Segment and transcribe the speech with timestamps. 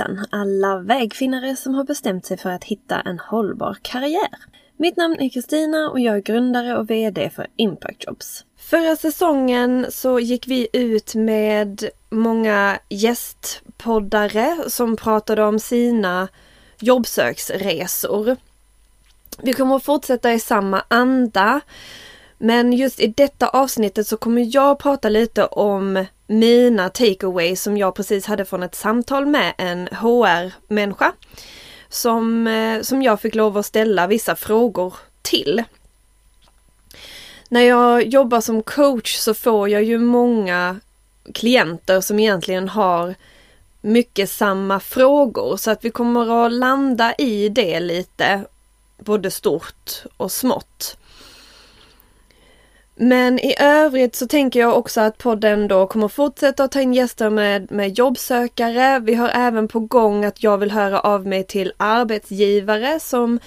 [0.00, 4.38] hejsan alla vägfinnare som har bestämt sig för att hitta en hållbar karriär.
[4.76, 8.44] Mitt namn är Kristina och jag är grundare och VD för Impact Jobs.
[8.58, 16.28] Förra säsongen så gick vi ut med många gästpoddare som pratade om sina
[16.80, 18.36] jobbsöksresor.
[19.42, 21.60] Vi kommer att fortsätta i samma anda.
[22.42, 27.94] Men just i detta avsnittet så kommer jag prata lite om mina takeaways som jag
[27.94, 31.12] precis hade från ett samtal med en HR-människa.
[31.88, 35.64] Som, eh, som jag fick lov att ställa vissa frågor till.
[37.48, 40.80] När jag jobbar som coach så får jag ju många
[41.34, 43.14] klienter som egentligen har
[43.80, 48.44] mycket samma frågor så att vi kommer att landa i det lite,
[48.98, 50.96] både stort och smått.
[53.02, 56.94] Men i övrigt så tänker jag också att podden då kommer fortsätta att ta in
[56.94, 58.98] gäster med, med jobbsökare.
[58.98, 63.38] Vi har även på gång att jag vill höra av mig till arbetsgivare som,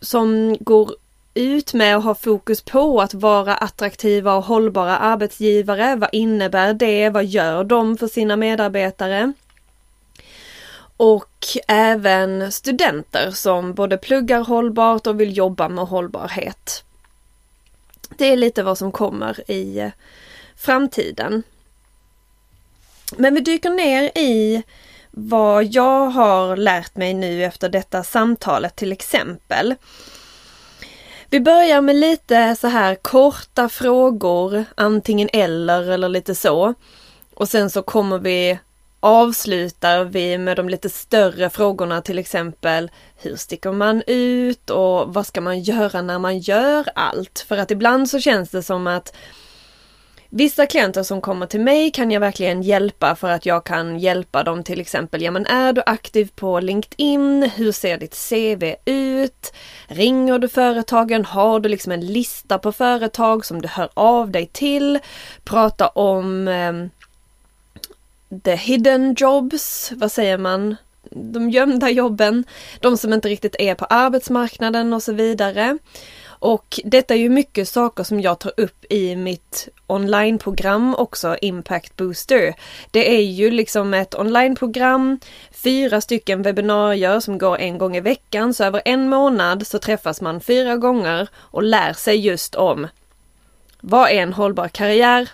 [0.00, 0.94] som går
[1.34, 5.96] ut med och ha fokus på att vara attraktiva och hållbara arbetsgivare.
[5.96, 7.10] Vad innebär det?
[7.10, 9.32] Vad gör de för sina medarbetare?
[10.96, 16.84] Och även studenter som både pluggar hållbart och vill jobba med hållbarhet.
[18.16, 19.92] Det är lite vad som kommer i
[20.56, 21.42] framtiden.
[23.16, 24.62] Men vi dyker ner i
[25.10, 29.74] vad jag har lärt mig nu efter detta samtalet till exempel.
[31.30, 36.74] Vi börjar med lite så här korta frågor, antingen eller eller lite så.
[37.34, 38.58] Och sen så kommer vi
[39.00, 45.26] avslutar vi med de lite större frågorna till exempel hur sticker man ut och vad
[45.26, 47.44] ska man göra när man gör allt?
[47.48, 49.16] För att ibland så känns det som att
[50.32, 54.42] Vissa klienter som kommer till mig kan jag verkligen hjälpa för att jag kan hjälpa
[54.42, 57.50] dem till exempel, ja men är du aktiv på LinkedIn?
[57.54, 59.52] Hur ser ditt CV ut?
[59.86, 61.24] Ringer du företagen?
[61.24, 64.98] Har du liksom en lista på företag som du hör av dig till?
[65.44, 66.72] Prata om eh,
[68.44, 70.76] the hidden jobs, vad säger man?
[71.10, 72.44] De gömda jobben,
[72.80, 75.78] de som inte riktigt är på arbetsmarknaden och så vidare.
[76.28, 81.96] Och detta är ju mycket saker som jag tar upp i mitt onlineprogram också, Impact
[81.96, 82.54] Booster.
[82.90, 85.20] Det är ju liksom ett onlineprogram,
[85.50, 90.20] fyra stycken webbinarier som går en gång i veckan, så över en månad så träffas
[90.20, 92.88] man fyra gånger och lär sig just om
[93.80, 95.28] vad är en hållbar karriär?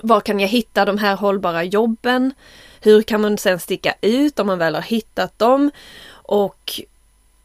[0.00, 2.34] Var kan jag hitta de här hållbara jobben?
[2.80, 5.70] Hur kan man sen sticka ut om man väl har hittat dem?
[6.12, 6.80] Och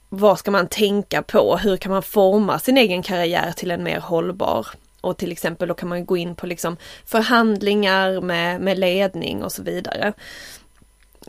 [0.09, 1.57] vad ska man tänka på?
[1.57, 4.67] Hur kan man forma sin egen karriär till en mer hållbar?
[5.01, 9.51] Och till exempel då kan man gå in på liksom förhandlingar med, med ledning och
[9.51, 10.13] så vidare.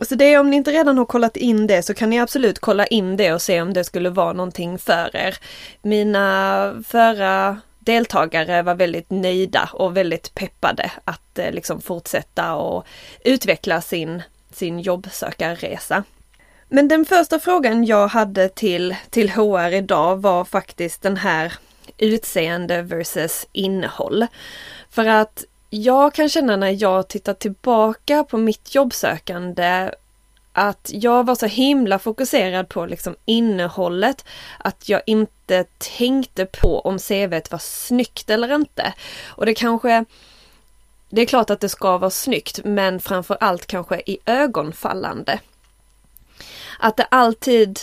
[0.01, 2.85] Så det om ni inte redan har kollat in det så kan ni absolut kolla
[2.85, 5.37] in det och se om det skulle vara någonting för er.
[5.81, 7.57] Mina förra
[7.89, 12.85] deltagare var väldigt nöjda och väldigt peppade att eh, liksom fortsätta och
[13.23, 16.03] utveckla sin, sin jobbsökarresa.
[16.67, 21.53] Men den första frågan jag hade till, till HR idag var faktiskt den här
[21.97, 24.27] utseende versus innehåll.
[24.89, 29.91] För att jag kan känna när jag tittar tillbaka på mitt jobbsökande
[30.53, 34.25] att jag var så himla fokuserad på liksom innehållet
[34.57, 35.65] att jag inte
[35.97, 38.93] tänkte på om CVt var snyggt eller inte.
[39.27, 40.05] Och det kanske
[41.09, 45.39] det är klart att det ska vara snyggt men framför allt kanske i ögonfallande.
[46.79, 47.79] Att det alltid,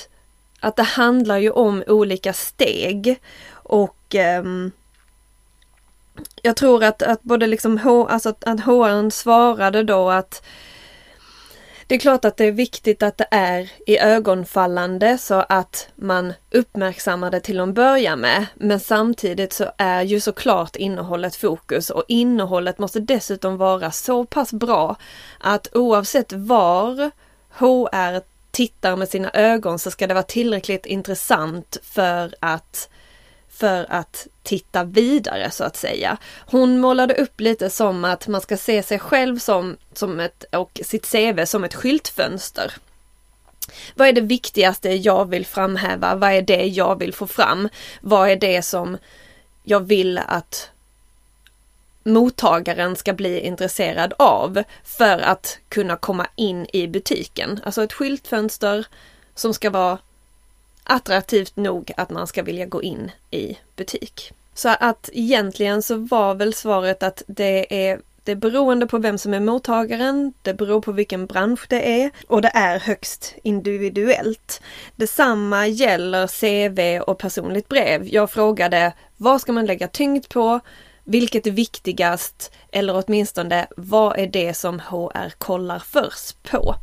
[0.61, 3.21] att det handlar ju om olika steg
[3.53, 4.73] och um,
[6.43, 10.43] jag tror att, att både liksom H, alltså att, att HR svarade då att
[11.87, 16.33] det är klart att det är viktigt att det är i ögonfallande så att man
[16.51, 18.47] uppmärksammar det till att börja med.
[18.55, 24.53] Men samtidigt så är ju såklart innehållet fokus och innehållet måste dessutom vara så pass
[24.53, 24.97] bra
[25.41, 27.11] att oavsett var
[27.51, 28.21] HR
[28.51, 32.89] tittar med sina ögon så ska det vara tillräckligt intressant för att
[33.49, 36.17] för att titta vidare så att säga.
[36.47, 40.81] Hon målade upp lite som att man ska se sig själv som, som ett, och
[40.85, 42.73] sitt CV som ett skyltfönster.
[43.95, 46.15] Vad är det viktigaste jag vill framhäva?
[46.15, 47.69] Vad är det jag vill få fram?
[48.01, 48.99] Vad är det som
[49.63, 50.71] jag vill att
[52.05, 57.61] mottagaren ska bli intresserad av för att kunna komma in i butiken?
[57.65, 58.87] Alltså ett skyltfönster
[59.35, 59.99] som ska vara
[60.87, 64.33] attraktivt nog att man ska vilja gå in i butik.
[64.55, 69.19] Så att egentligen så var väl svaret att det är Det är beroende på vem
[69.19, 74.61] som är mottagaren, det beror på vilken bransch det är och det är högst individuellt.
[74.97, 78.09] Detsamma gäller CV och personligt brev.
[78.09, 80.61] Jag frågade vad ska man lägga tyngd på?
[81.05, 82.53] Vilket är viktigast?
[82.73, 86.75] Eller åtminstone vad är det som HR kollar först på?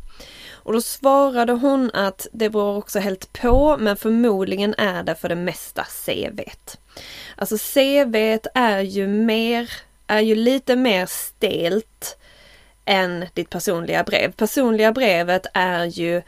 [0.63, 5.29] Och då svarade hon att det beror också helt på, men förmodligen är det för
[5.29, 6.77] det mesta CVt.
[7.35, 9.71] Alltså CVt är ju mer,
[10.07, 12.17] är ju lite mer stelt
[12.85, 14.31] än ditt personliga brev.
[14.31, 16.21] Personliga brevet är ju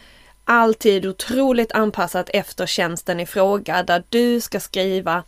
[0.45, 5.23] alltid otroligt anpassat efter tjänsten i fråga där du ska skriva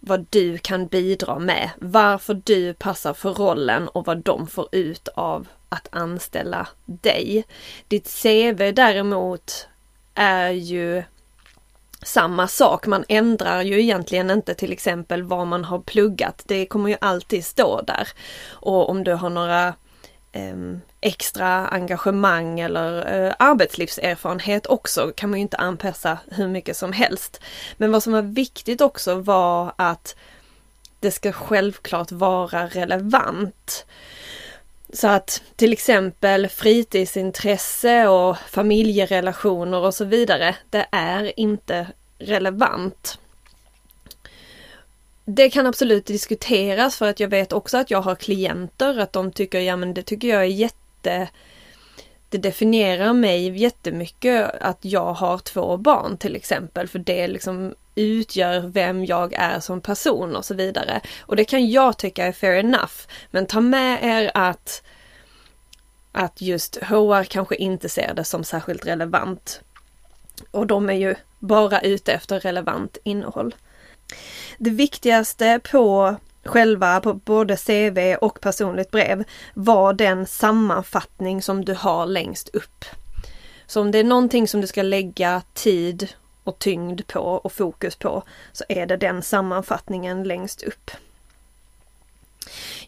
[0.00, 5.08] vad du kan bidra med, varför du passar för rollen och vad de får ut
[5.08, 7.44] av att anställa dig.
[7.88, 9.68] Ditt CV däremot
[10.14, 11.02] är ju
[12.02, 12.86] samma sak.
[12.86, 16.42] Man ändrar ju egentligen inte till exempel vad man har pluggat.
[16.46, 18.08] Det kommer ju alltid stå där.
[18.50, 19.68] Och om du har några
[20.32, 20.56] eh,
[21.00, 27.40] extra engagemang eller eh, arbetslivserfarenhet också kan man ju inte anpassa hur mycket som helst.
[27.76, 30.16] Men vad som var viktigt också var att
[31.00, 33.86] det ska självklart vara relevant.
[34.92, 41.86] Så att till exempel fritidsintresse och familjerelationer och så vidare, det är inte
[42.18, 43.18] relevant.
[45.24, 49.32] Det kan absolut diskuteras för att jag vet också att jag har klienter att de
[49.32, 50.87] tycker, ja men det tycker jag är jätte
[52.28, 58.60] det definierar mig jättemycket att jag har två barn till exempel, för det liksom utgör
[58.60, 61.00] vem jag är som person och så vidare.
[61.20, 62.92] Och det kan jag tycka är fair enough.
[63.30, 64.82] Men ta med er att
[66.12, 69.60] att just HR kanske inte ser det som särskilt relevant.
[70.50, 73.54] Och de är ju bara ute efter relevant innehåll.
[74.58, 76.16] Det viktigaste på
[76.48, 79.24] själva på både CV och personligt brev
[79.54, 82.84] var den sammanfattning som du har längst upp.
[83.66, 86.08] Så om det är någonting som du ska lägga tid
[86.44, 88.22] och tyngd på och fokus på
[88.52, 90.90] så är det den sammanfattningen längst upp.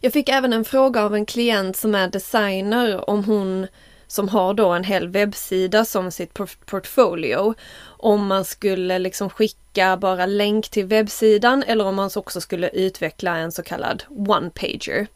[0.01, 3.67] Jag fick även en fråga av en klient som är designer om hon
[4.11, 6.33] som har då en hel webbsida som sitt
[6.65, 7.53] portfolio.
[7.83, 13.37] Om man skulle liksom skicka bara länk till webbsidan eller om man också skulle utveckla
[13.37, 15.07] en så kallad one-pager.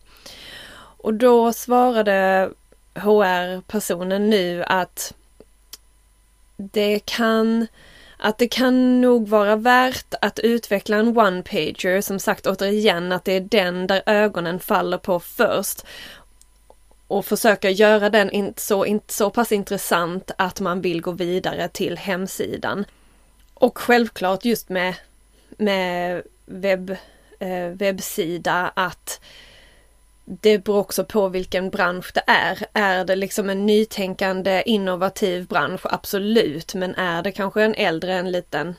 [0.98, 2.50] Och då svarade
[2.94, 5.14] HR-personen nu att
[6.58, 7.68] det kan
[8.18, 13.32] att det kan nog vara värt att utveckla en one-pager, som sagt återigen att det
[13.32, 15.86] är den där ögonen faller på först.
[17.08, 22.86] Och försöka göra den så, så pass intressant att man vill gå vidare till hemsidan.
[23.54, 24.96] Och självklart just med,
[25.58, 26.96] med webb,
[27.40, 29.20] eh, webbsida att
[30.26, 32.66] det beror också på vilken bransch det är.
[32.74, 35.82] Är det liksom en nytänkande, innovativ bransch?
[35.84, 38.76] Absolut, men är det kanske en äldre, en liten,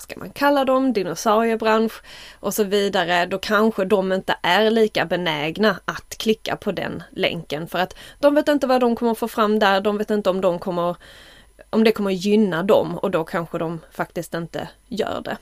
[0.00, 1.92] vad ska man kalla dem, dinosauriebransch
[2.40, 7.68] och så vidare, då kanske de inte är lika benägna att klicka på den länken
[7.68, 10.40] för att de vet inte vad de kommer få fram där, de vet inte om
[10.40, 10.96] de kommer
[11.70, 15.36] om det kommer gynna dem och då kanske de faktiskt inte gör det.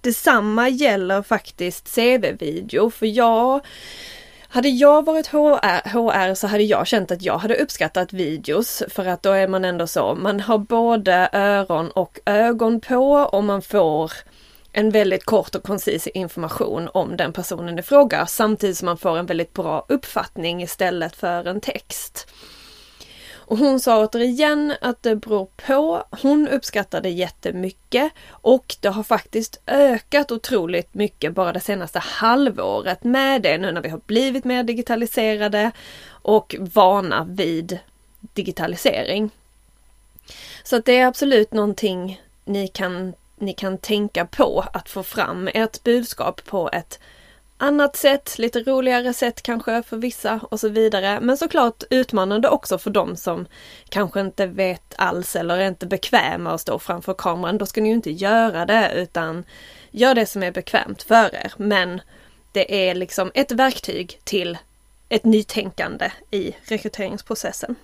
[0.00, 3.60] Detsamma gäller faktiskt CV-video för jag
[4.52, 9.06] hade jag varit HR, HR så hade jag känt att jag hade uppskattat videos för
[9.06, 13.62] att då är man ändå så, man har både öron och ögon på och man
[13.62, 14.12] får
[14.72, 19.18] en väldigt kort och koncis information om den personen i fråga samtidigt som man får
[19.18, 22.28] en väldigt bra uppfattning istället för en text.
[23.50, 26.04] Och hon sa återigen att det beror på.
[26.22, 33.04] Hon uppskattar det jättemycket och det har faktiskt ökat otroligt mycket bara det senaste halvåret
[33.04, 35.70] med det nu när vi har blivit mer digitaliserade
[36.10, 37.78] och vana vid
[38.20, 39.30] digitalisering.
[40.62, 45.48] Så att det är absolut någonting ni kan, ni kan tänka på att få fram
[45.54, 46.98] ert budskap på ett
[47.60, 51.20] annat sätt, lite roligare sätt kanske för vissa och så vidare.
[51.20, 53.46] Men såklart utmanande också för de som
[53.88, 57.58] kanske inte vet alls eller är inte bekväma att stå framför kameran.
[57.58, 59.44] Då ska ni ju inte göra det utan
[59.90, 61.52] gör det som är bekvämt för er.
[61.56, 62.00] Men
[62.52, 64.58] det är liksom ett verktyg till
[65.08, 67.76] ett nytänkande i rekryteringsprocessen.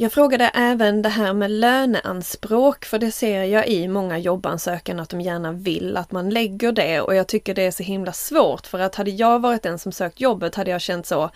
[0.00, 5.08] Jag frågade även det här med löneanspråk, för det ser jag i många jobbansökan att
[5.08, 8.66] de gärna vill att man lägger det och jag tycker det är så himla svårt
[8.66, 11.30] för att hade jag varit den som sökt jobbet hade jag känt så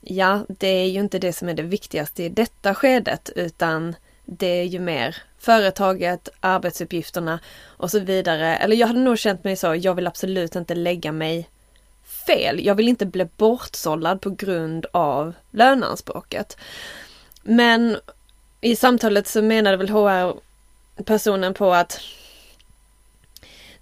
[0.00, 4.60] Ja, det är ju inte det som är det viktigaste i detta skedet utan det
[4.60, 8.56] är ju mer företaget, arbetsuppgifterna och så vidare.
[8.56, 11.48] Eller jag hade nog känt mig så, jag vill absolut inte lägga mig
[12.26, 12.64] fel.
[12.66, 16.56] Jag vill inte bli bortsållad på grund av löneanspråket.
[17.50, 17.96] Men
[18.60, 22.00] i samtalet så menade väl HR-personen på att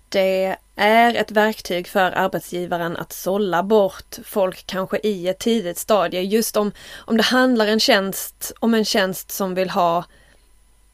[0.08, 6.22] det är ett verktyg för arbetsgivaren att sålla bort folk kanske i ett tidigt stadie.
[6.22, 10.04] Just om, om det handlar en tjänst, om en tjänst som vill ha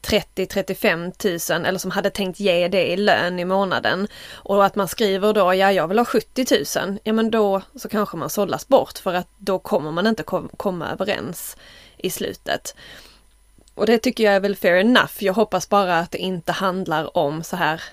[0.01, 4.87] 30-35 000 eller som hade tänkt ge det i lön i månaden och att man
[4.87, 6.45] skriver då ja jag vill ha 70
[6.85, 10.23] 000, ja men då så kanske man sållas bort för att då kommer man inte
[10.57, 11.57] komma överens
[12.03, 12.75] i slutet.
[13.75, 15.13] Och det tycker jag är väl fair enough.
[15.19, 17.83] Jag hoppas bara att det inte handlar om så här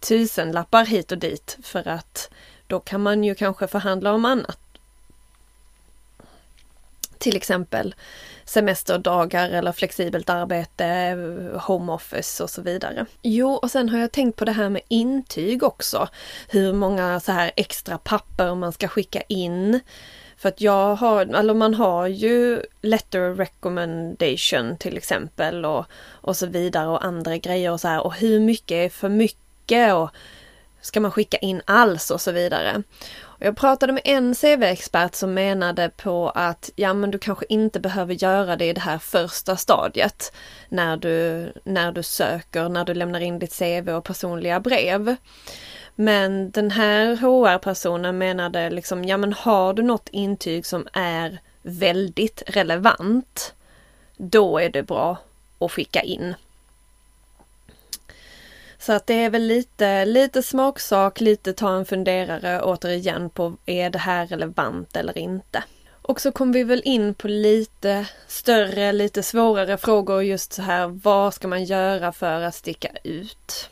[0.00, 2.30] tusenlappar hit och dit för att
[2.66, 4.58] då kan man ju kanske förhandla om annat.
[7.18, 7.94] Till exempel
[8.44, 11.16] semesterdagar eller flexibelt arbete,
[11.60, 13.06] home office och så vidare.
[13.22, 16.08] Jo, och sen har jag tänkt på det här med intyg också.
[16.48, 19.80] Hur många så här extra papper man ska skicka in.
[20.44, 26.36] För att jag har, eller man har ju letter of recommendation till exempel och, och
[26.36, 30.10] så vidare och andra grejer och så här och hur mycket är för mycket och
[30.80, 32.82] ska man skicka in alls och så vidare.
[33.38, 38.14] Jag pratade med en CV-expert som menade på att ja men du kanske inte behöver
[38.14, 40.32] göra det i det här första stadiet
[40.68, 45.16] när du, när du söker, när du lämnar in ditt CV och personliga brev.
[45.94, 52.42] Men den här HR-personen menade liksom, ja men har du något intyg som är väldigt
[52.46, 53.54] relevant,
[54.16, 55.18] då är det bra
[55.58, 56.34] att skicka in.
[58.78, 63.90] Så att det är väl lite, lite smaksak, lite ta en funderare återigen på är
[63.90, 65.64] det här relevant eller inte.
[66.02, 70.86] Och så kom vi väl in på lite större, lite svårare frågor just så här,
[70.86, 73.70] vad ska man göra för att sticka ut?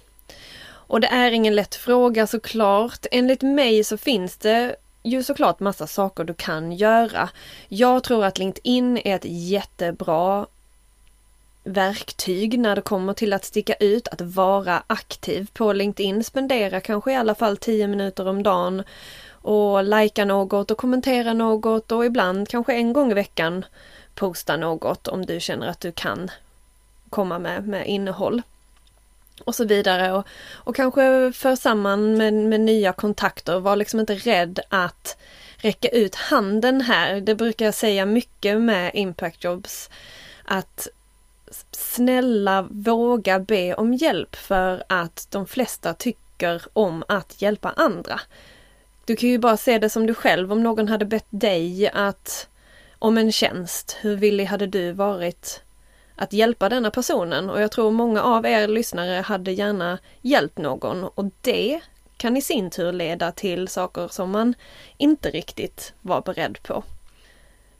[0.93, 3.07] Och det är ingen lätt fråga såklart.
[3.11, 7.29] Enligt mig så finns det ju såklart massa saker du kan göra.
[7.69, 10.47] Jag tror att LinkedIn är ett jättebra
[11.65, 16.25] verktyg när det kommer till att sticka ut, att vara aktiv på LinkedIn.
[16.25, 18.83] Spendera kanske i alla fall 10 minuter om dagen
[19.31, 23.65] och likea något och kommentera något och ibland kanske en gång i veckan
[24.15, 26.31] posta något om du känner att du kan
[27.11, 28.43] komma med, med innehåll.
[29.45, 33.61] Och så vidare och, och kanske för samman med, med nya kontakter.
[33.61, 35.17] Var liksom inte rädd att
[35.57, 37.21] räcka ut handen här.
[37.21, 39.91] Det brukar jag säga mycket med Impact Jobs.
[40.45, 40.89] Att
[41.71, 48.21] snälla våga be om hjälp för att de flesta tycker om att hjälpa andra.
[49.05, 52.49] Du kan ju bara se det som du själv, om någon hade bett dig att
[52.99, 55.63] om en tjänst, hur villig hade du varit
[56.23, 57.51] att hjälpa denna personen?
[57.51, 61.81] Och jag tror många av er lyssnare hade gärna hjälpt någon och det
[62.17, 64.55] kan i sin tur leda till saker som man
[64.97, 66.85] inte riktigt var beredd på.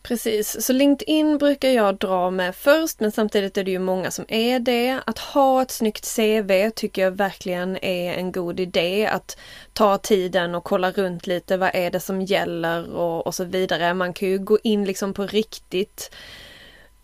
[0.03, 4.25] Precis, så LinkedIn brukar jag dra med först men samtidigt är det ju många som
[4.29, 5.01] är det.
[5.07, 9.07] Att ha ett snyggt CV tycker jag verkligen är en god idé.
[9.07, 9.39] Att
[9.73, 13.95] ta tiden och kolla runt lite, vad är det som gäller och, och så vidare.
[13.95, 16.11] Man kan ju gå in liksom på riktigt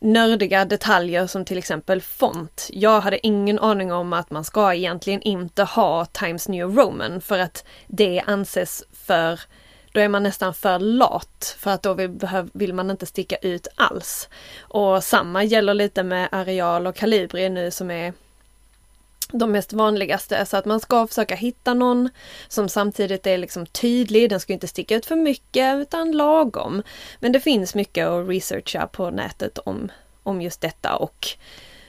[0.00, 2.71] nördiga detaljer som till exempel font.
[2.73, 7.38] Jag hade ingen aning om att man ska egentligen inte ha Times New Roman för
[7.38, 9.40] att det anses för
[9.93, 12.19] då är man nästan för lat för att då vill,
[12.52, 14.28] vill man inte sticka ut alls.
[14.61, 18.12] Och samma gäller lite med areal och kalibri nu som är
[19.32, 20.47] de mest vanligaste.
[20.47, 22.08] Så att man ska försöka hitta någon
[22.49, 24.30] som samtidigt är liksom tydlig.
[24.30, 26.82] Den ska inte sticka ut för mycket utan lagom.
[27.20, 29.92] Men det finns mycket att researcha på nätet om,
[30.23, 31.28] om just detta och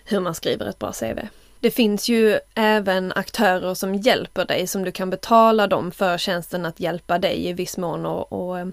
[0.05, 1.19] hur man skriver ett bra CV.
[1.59, 6.65] Det finns ju även aktörer som hjälper dig som du kan betala dem för tjänsten
[6.65, 8.67] att hjälpa dig i viss mån och, och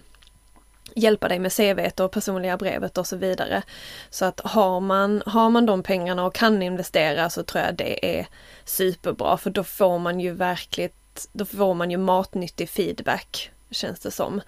[0.97, 3.63] hjälpa dig med CV och personliga brevet och så vidare.
[4.11, 8.19] Så att har man, har man de pengarna och kan investera så tror jag det
[8.19, 8.27] är
[8.65, 14.11] superbra för då får man ju verkligt, då får man ju matnyttig feedback känns det
[14.11, 14.41] som,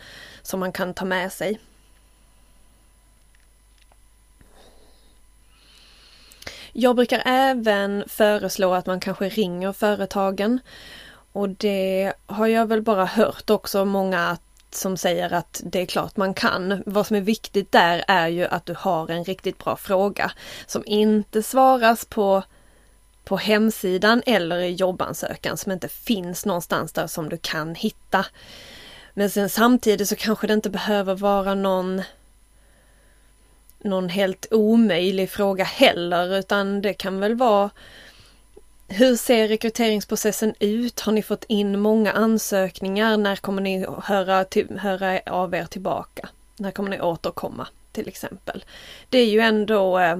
[0.43, 1.59] som man kan ta med sig.
[6.73, 10.61] Jag brukar även föreslå att man kanske ringer företagen.
[11.33, 15.87] Och det har jag väl bara hört också många att som säger att det är
[15.87, 16.83] klart man kan.
[16.87, 20.33] Vad som är viktigt där är ju att du har en riktigt bra fråga
[20.67, 22.43] som inte svaras på
[23.25, 28.27] på hemsidan eller i jobbansökan som inte finns någonstans där som du kan hitta.
[29.15, 32.03] Men sen samtidigt så kanske det inte behöver vara någon
[33.79, 37.71] någon helt omöjlig fråga heller utan det kan väl vara
[38.89, 41.01] hur ser rekryteringsprocessen ut?
[41.01, 43.17] Har ni fått in många ansökningar?
[43.17, 46.29] När kommer ni höra, till, höra av er tillbaka?
[46.57, 48.65] När kommer ni återkomma till exempel?
[49.09, 50.17] Det är ju ändå eh,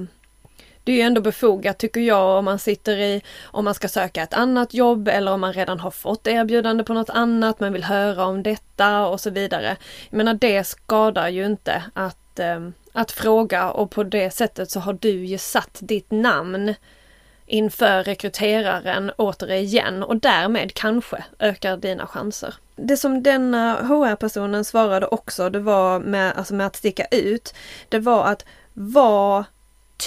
[0.83, 4.23] det är ju ändå befogat tycker jag om man sitter i, om man ska söka
[4.23, 7.83] ett annat jobb eller om man redan har fått erbjudande på något annat men vill
[7.83, 9.77] höra om detta och så vidare.
[10.09, 14.79] Jag menar det skadar ju inte att, eh, att fråga och på det sättet så
[14.79, 16.75] har du ju satt ditt namn
[17.49, 22.55] inför rekryteraren återigen och därmed kanske ökar dina chanser.
[22.75, 27.53] Det som denna HR-personen svarade också, det var med, alltså med att sticka ut,
[27.89, 29.45] det var att vara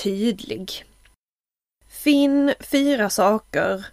[0.02, 0.84] tydlig.
[1.88, 3.86] Finn fyra saker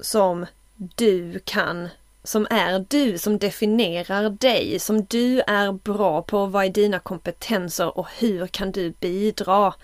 [0.00, 0.46] som
[0.76, 1.88] du kan,
[2.24, 6.46] som är du, som definierar dig, som du är bra på.
[6.46, 9.74] Vad är dina kompetenser och hur kan du bidra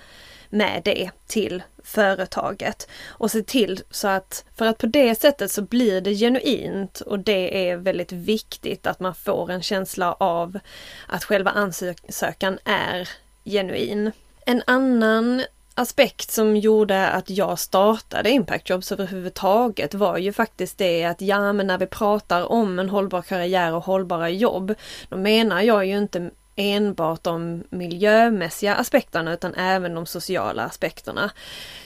[0.50, 2.89] med det till företaget?
[3.09, 7.19] Och se till så att, för att på det sättet så blir det genuint och
[7.19, 10.59] det är väldigt viktigt att man får en känsla av
[11.07, 13.09] att själva ansökan är
[13.45, 14.12] genuin.
[14.47, 15.43] En annan
[15.75, 21.53] aspekt som gjorde att jag startade Impact Jobs överhuvudtaget var ju faktiskt det att ja,
[21.53, 24.75] men när vi pratar om en hållbar karriär och hållbara jobb,
[25.09, 31.30] då menar jag ju inte enbart de miljömässiga aspekterna utan även de sociala aspekterna.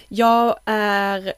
[0.09, 1.33] Jag är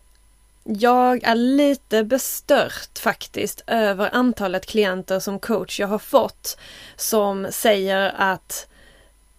[0.71, 6.59] jag är lite bestört faktiskt över antalet klienter som coach jag har fått
[6.97, 8.69] som säger att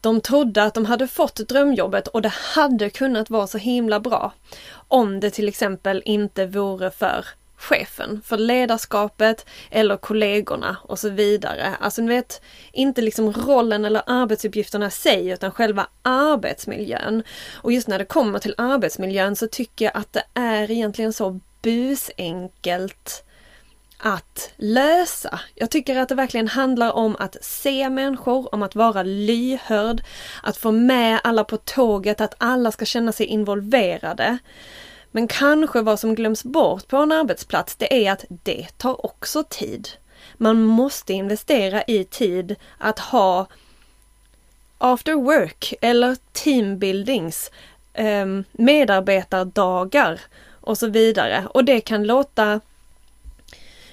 [0.02, 4.34] de trodde att de hade fått drömjobbet och det hade kunnat vara så himla bra.
[4.72, 7.26] Om det till exempel inte vore för
[7.60, 11.76] chefen, för ledarskapet eller kollegorna och så vidare.
[11.80, 17.24] Alltså ni vet, inte liksom rollen eller arbetsuppgifterna i sig utan själva arbetsmiljön.
[17.56, 21.40] Och just när det kommer till arbetsmiljön så tycker jag att det är egentligen så
[21.62, 23.24] busenkelt
[23.98, 25.40] att lösa.
[25.56, 30.04] Jag tycker att det verkligen handlar om att se människor, om att vara lyhörd,
[30.44, 34.38] att få med alla på tåget, att alla ska känna sig involverade.
[35.12, 39.44] Men kanske vad som glöms bort på en arbetsplats, det är att det tar också
[39.50, 39.90] tid.
[40.38, 43.48] Man måste investera i tid att ha
[44.78, 47.52] after work eller teambuildings,
[47.94, 50.20] eh, medarbetardagar
[50.62, 51.48] och så vidare.
[51.54, 52.60] Och det kan låta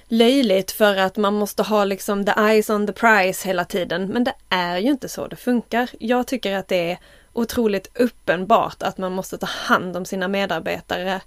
[0.08, 4.06] löjligt för att man måste ha liksom the eyes on the prize hela tiden.
[4.06, 5.90] Men det är ju inte så det funkar.
[5.98, 6.98] Jag tycker att det är
[7.36, 11.20] otroligt uppenbart att man måste ta hand om sina medarbetare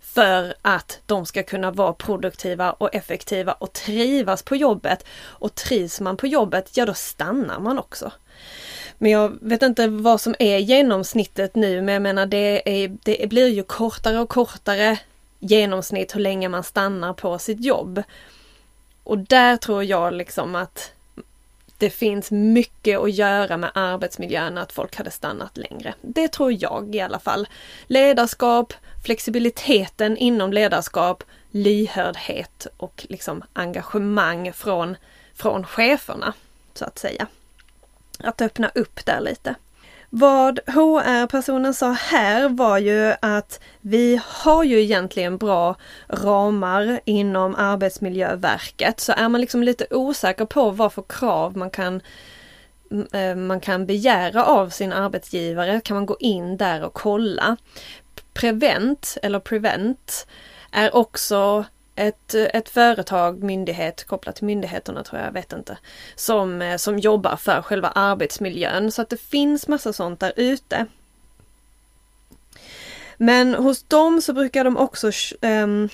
[0.00, 5.06] för att de ska kunna vara produktiva och effektiva och trivas på jobbet.
[5.20, 8.12] Och trivs man på jobbet, ja då stannar man också.
[8.98, 13.28] Men jag vet inte vad som är genomsnittet nu, men jag menar det, är, det
[13.28, 14.98] blir ju kortare och kortare
[15.38, 18.02] genomsnitt hur länge man stannar på sitt jobb.
[19.04, 20.93] Och där tror jag liksom att
[21.78, 25.94] det finns mycket att göra med arbetsmiljön, att folk hade stannat längre.
[26.00, 27.48] Det tror jag i alla fall.
[27.86, 28.72] Ledarskap,
[29.04, 34.96] flexibiliteten inom ledarskap, lyhördhet och liksom engagemang från,
[35.34, 36.32] från cheferna,
[36.74, 37.26] så att säga.
[38.18, 39.54] Att öppna upp där lite.
[40.10, 45.76] Vad HR-personen sa här var ju att vi har ju egentligen bra
[46.08, 49.00] ramar inom Arbetsmiljöverket.
[49.00, 52.00] Så är man liksom lite osäker på vad för krav man kan
[53.12, 57.56] eh, man kan begära av sin arbetsgivare kan man gå in där och kolla.
[58.34, 60.26] Prevent eller Prevent
[60.72, 61.64] är också
[61.96, 65.78] ett, ett företag, myndighet, kopplat till myndigheterna tror jag, jag vet inte,
[66.14, 68.92] som, eh, som jobbar för själva arbetsmiljön.
[68.92, 70.86] Så att det finns massa sånt där ute.
[73.16, 75.88] Men hos dem så brukar de också um,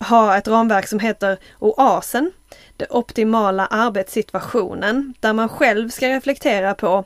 [0.00, 2.32] ha ett ramverk som heter OASen,
[2.76, 7.04] den optimala arbetssituationen, där man själv ska reflektera på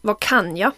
[0.00, 0.72] vad kan jag?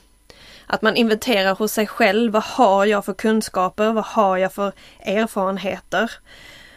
[0.67, 2.33] Att man inventerar hos sig själv.
[2.33, 3.93] Vad har jag för kunskaper?
[3.93, 6.13] Vad har jag för erfarenheter?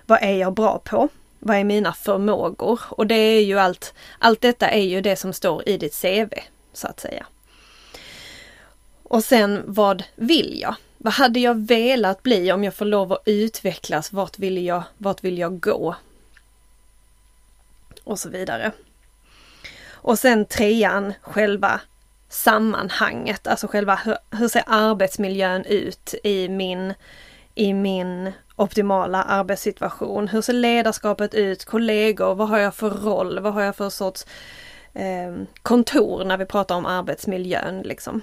[0.05, 1.09] Vad är jag bra på?
[1.39, 2.79] Vad är mina förmågor?
[2.89, 6.33] Och det är ju allt, allt detta är ju det som står i ditt CV,
[6.73, 7.25] så att säga.
[9.03, 10.75] Och sen, vad vill jag?
[10.97, 14.11] Vad hade jag velat bli om jag får lov att utvecklas?
[14.11, 15.95] Vart vill jag, vart vill jag gå?
[18.03, 18.71] Och så vidare.
[19.91, 21.81] Och sen trean, själva
[22.29, 26.93] sammanhanget, alltså själva hur, hur ser arbetsmiljön ut i min,
[27.55, 30.27] i min optimala arbetssituation?
[30.27, 31.65] Hur ser ledarskapet ut?
[31.65, 32.35] Kollegor?
[32.35, 33.39] Vad har jag för roll?
[33.39, 34.25] Vad har jag för sorts
[34.93, 38.21] eh, kontor när vi pratar om arbetsmiljön liksom?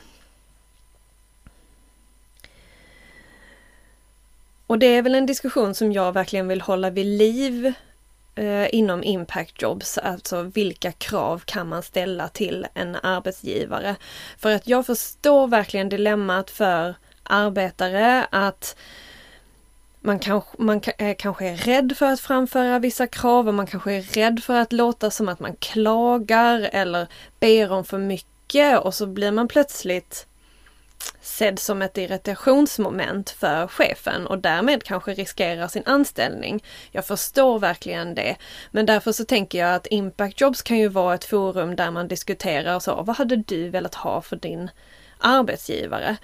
[4.66, 7.72] Och det är väl en diskussion som jag verkligen vill hålla vid liv
[8.34, 13.96] eh, inom impact jobs, alltså vilka krav kan man ställa till en arbetsgivare?
[14.38, 18.76] För att jag förstår verkligen dilemmat för arbetare att
[20.00, 23.92] man, kanske, man eh, kanske är rädd för att framföra vissa krav och man kanske
[23.92, 27.06] är rädd för att låta som att man klagar eller
[27.40, 30.26] ber om för mycket och så blir man plötsligt
[31.20, 36.64] sedd som ett irritationsmoment för chefen och därmed kanske riskerar sin anställning.
[36.90, 38.36] Jag förstår verkligen det.
[38.70, 42.08] Men därför så tänker jag att Impact Jobs kan ju vara ett forum där man
[42.08, 44.70] diskuterar så, vad hade du velat ha för din
[45.18, 46.16] arbetsgivare?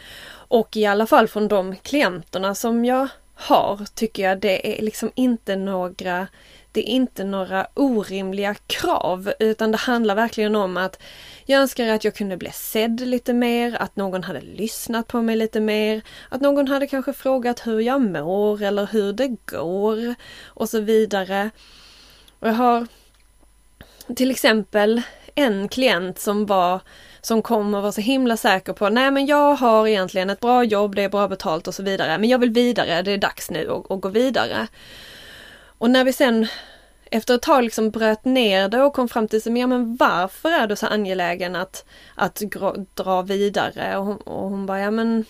[0.48, 5.10] Och i alla fall från de klienterna som jag har tycker jag det är liksom
[5.14, 6.26] inte några
[6.72, 11.02] det är inte några orimliga krav utan det handlar verkligen om att
[11.44, 15.36] jag önskar att jag kunde bli sedd lite mer, att någon hade lyssnat på mig
[15.36, 20.68] lite mer, att någon hade kanske frågat hur jag mår eller hur det går och
[20.68, 21.50] så vidare.
[22.38, 22.86] Och jag har
[24.16, 25.02] till exempel
[25.34, 26.80] en klient som var
[27.26, 30.94] som kommer vara så himla säker på, nej men jag har egentligen ett bra jobb,
[30.94, 33.70] det är bra betalt och så vidare, men jag vill vidare, det är dags nu
[33.70, 34.66] att, att gå vidare.
[35.78, 36.46] Och när vi sen
[37.10, 40.66] efter ett tag liksom bröt ner det och kom fram till, ja men varför är
[40.66, 41.84] du så angelägen att,
[42.14, 42.42] att
[42.94, 43.96] dra vidare?
[43.96, 45.24] Och hon, och hon bara, ja men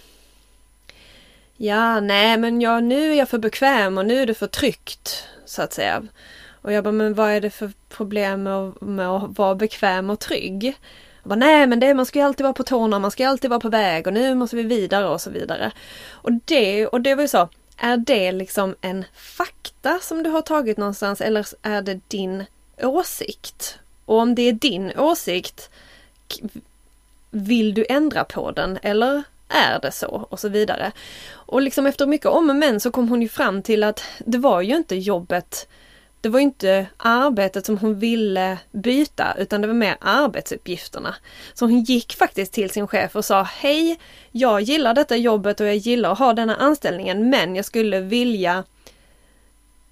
[1.56, 5.28] Ja, nej men ja, nu är jag för bekväm och nu är det för tryggt,
[5.44, 6.02] så att säga.
[6.62, 10.20] Och jag bara, men vad är det för problem med, med att vara bekväm och
[10.20, 10.76] trygg?
[11.26, 13.50] Bara, nej men det, man ska ju alltid vara på tårna, man ska ju alltid
[13.50, 15.72] vara på väg och nu måste vi vidare och så vidare.
[16.10, 20.42] Och det, och det var ju så, är det liksom en fakta som du har
[20.42, 22.44] tagit någonstans eller är det din
[22.82, 23.78] åsikt?
[24.04, 25.70] Och om det är din åsikt,
[27.30, 30.26] vill du ändra på den eller är det så?
[30.30, 30.92] Och så vidare.
[31.32, 34.38] Och liksom efter mycket om och men så kom hon ju fram till att det
[34.38, 35.68] var ju inte jobbet
[36.26, 41.14] det var inte arbetet som hon ville byta utan det var mer arbetsuppgifterna.
[41.54, 43.98] Så hon gick faktiskt till sin chef och sa Hej,
[44.32, 48.64] jag gillar detta jobbet och jag gillar att ha denna anställningen men jag skulle vilja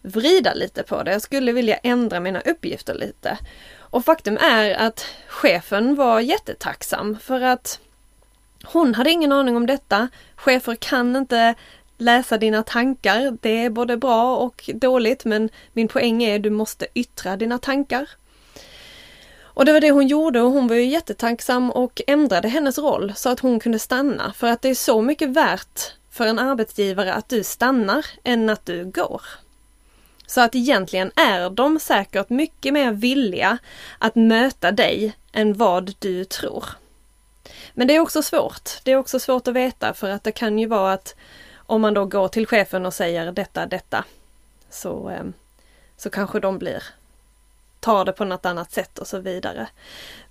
[0.03, 1.13] vrida lite på det.
[1.13, 3.39] Jag skulle vilja ändra mina uppgifter lite.
[3.79, 7.81] Och faktum är att chefen var jättetacksam för att
[8.65, 10.09] hon hade ingen aning om detta.
[10.37, 11.55] Chefer kan inte
[11.99, 13.39] läsa dina tankar.
[13.41, 17.59] Det är både bra och dåligt men min poäng är att du måste yttra dina
[17.59, 18.09] tankar.
[19.43, 23.13] Och det var det hon gjorde och hon var ju jättetacksam och ändrade hennes roll
[23.17, 24.33] så att hon kunde stanna.
[24.33, 28.67] För att det är så mycket värt för en arbetsgivare att du stannar än att
[28.67, 29.23] du går.
[30.27, 33.59] Så att egentligen är de säkert mycket mer villiga
[33.99, 36.65] att möta dig än vad du tror.
[37.75, 38.71] Men det är också svårt.
[38.83, 41.15] Det är också svårt att veta för att det kan ju vara att
[41.67, 44.05] om man då går till chefen och säger detta, detta,
[44.71, 45.33] så, ehm,
[45.97, 46.83] så kanske de blir
[47.85, 49.69] tar det på något annat sätt och så vidare.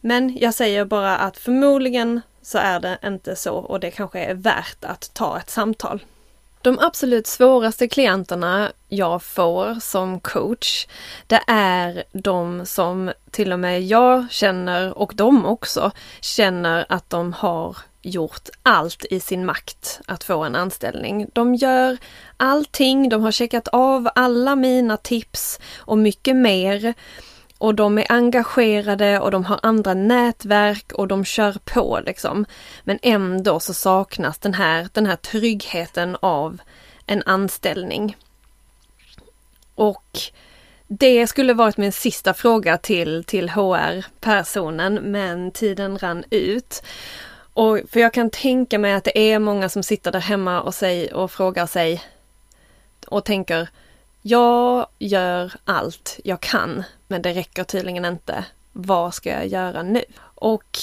[0.02, 4.34] Men jag säger bara att förmodligen så är det inte så och det kanske är
[4.34, 6.06] värt att ta ett samtal.
[6.62, 10.88] De absolut svåraste klienterna jag får som coach,
[11.28, 15.92] det är de som till och med jag känner och de också
[16.22, 21.28] känner att de har gjort allt i sin makt att få en anställning.
[21.34, 21.98] De gör
[22.38, 26.94] allting, de har checkat av alla mina tips och mycket mer.
[27.58, 32.46] Och de är engagerade och de har andra nätverk och de kör på liksom.
[32.84, 36.62] Men ändå så saknas den här, den här tryggheten av
[37.06, 38.18] en anställning.
[39.76, 40.20] Och
[40.88, 46.84] det skulle varit min sista fråga till, till HR-personen men tiden rann ut.
[47.54, 50.74] Och för jag kan tänka mig att det är många som sitter där hemma och,
[50.74, 52.04] säger, och frågar sig
[53.08, 53.68] och tänker
[54.22, 58.46] jag gör allt jag kan, men det räcker tydligen inte.
[58.72, 60.04] Vad ska jag göra nu?
[60.36, 60.80] Och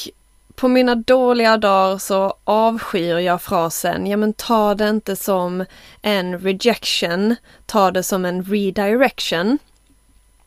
[0.54, 5.64] på mina dåliga dagar så avskyr jag frasen, ja men ta det inte som
[6.02, 9.58] en rejection, ta det som en redirection.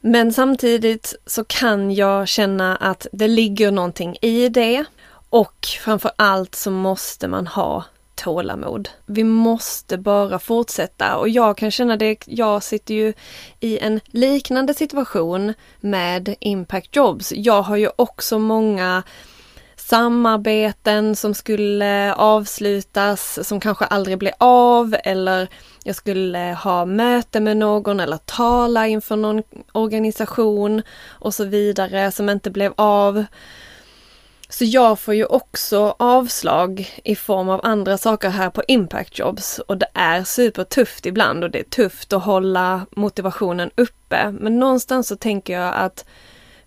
[0.02, 4.86] Men samtidigt så kan jag känna att det ligger någonting i det.
[5.34, 7.84] Och framför allt så måste man ha
[8.15, 8.89] tålamod.
[9.06, 13.13] Vi måste bara fortsätta och jag kan känna det, jag sitter ju
[13.60, 17.32] i en liknande situation med Impact Jobs.
[17.36, 19.04] Jag har ju också många
[19.76, 25.48] samarbeten som skulle avslutas som kanske aldrig blir av eller
[25.84, 32.30] jag skulle ha möte med någon eller tala inför någon organisation och så vidare som
[32.30, 33.26] inte blev av.
[34.54, 39.60] Så jag får ju också avslag i form av andra saker här på Impact Jobs
[39.60, 44.32] och det är supertufft ibland och det är tufft att hålla motivationen uppe.
[44.32, 46.06] Men någonstans så tänker jag att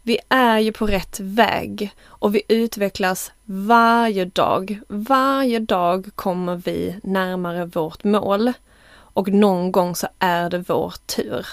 [0.03, 4.81] vi är ju på rätt väg och vi utvecklas varje dag.
[4.89, 8.53] Varje dag kommer vi närmare vårt mål
[8.93, 11.47] och någon gång så är det vår tur.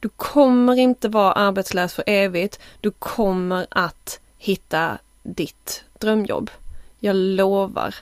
[0.00, 2.60] Du kommer inte vara arbetslös för evigt.
[2.80, 6.50] Du kommer att hitta ditt drömjobb.
[6.98, 7.94] Jag lovar.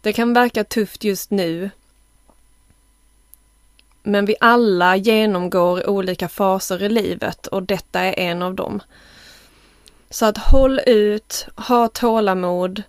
[0.00, 1.70] Det kan verka tufft just nu.
[4.02, 8.82] Men vi alla genomgår olika faser i livet och detta är en av dem.
[10.10, 12.82] Så att håll ut, ha tålamod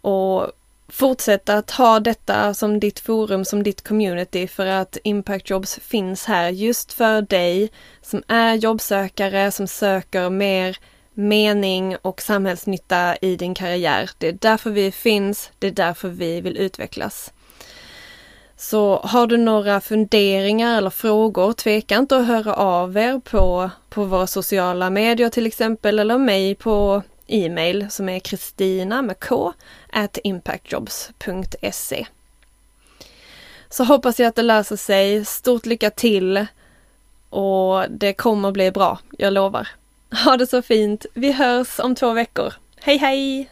[0.00, 0.52] och
[0.88, 6.24] fortsätta att ha detta som ditt forum, som ditt community för att Impact Jobs finns
[6.24, 7.70] här just för dig
[8.02, 10.78] som är jobbsökare, som söker mer
[11.16, 14.10] mening och samhällsnytta i din karriär.
[14.18, 17.32] Det är därför vi finns, det är därför vi vill utvecklas.
[18.56, 24.04] Så har du några funderingar eller frågor, tveka inte att höra av er på, på
[24.04, 29.52] våra sociala medier till exempel eller mig på e-mail som är kristina med k
[29.92, 32.06] at impactjobs.se.
[33.68, 35.24] Så hoppas jag att det löser sig.
[35.24, 36.46] Stort lycka till!
[37.30, 39.68] Och det kommer bli bra, jag lovar.
[40.10, 41.06] Ha det så fint!
[41.14, 42.54] Vi hörs om två veckor.
[42.80, 43.50] Hej hej!